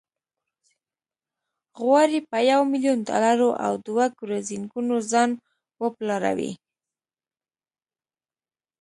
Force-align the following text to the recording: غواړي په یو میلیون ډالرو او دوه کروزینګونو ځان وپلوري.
غواړي 1.81 2.19
په 2.29 2.37
یو 2.51 2.61
میلیون 2.71 2.99
ډالرو 3.09 3.49
او 3.65 3.73
دوه 3.87 4.05
کروزینګونو 4.17 4.95
ځان 5.11 5.29
وپلوري. 5.81 6.51